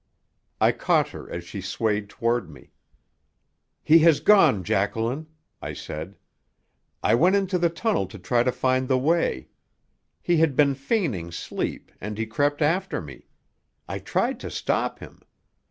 I 0.59 0.71
caught 0.71 1.09
her 1.09 1.29
as 1.29 1.43
she 1.43 1.61
swayed 1.61 2.09
toward 2.09 2.49
me. 2.49 2.71
"He 3.83 3.99
has 3.99 4.19
gone, 4.19 4.63
Jacqueline," 4.63 5.27
I 5.61 5.73
said. 5.73 6.17
"I 7.03 7.13
went 7.13 7.35
into 7.35 7.59
the 7.59 7.69
tunnel 7.69 8.07
to 8.07 8.17
try 8.17 8.41
to 8.41 8.51
find 8.51 8.87
the 8.87 8.97
way. 8.97 9.49
He 10.19 10.37
had 10.37 10.55
been 10.55 10.73
feigning 10.73 11.31
sleep, 11.31 11.91
and 12.01 12.17
he 12.17 12.25
crept 12.25 12.63
after 12.63 12.99
me. 12.99 13.27
I 13.87 13.99
tried 13.99 14.39
to 14.39 14.49
stop 14.49 14.97
him. 14.97 15.21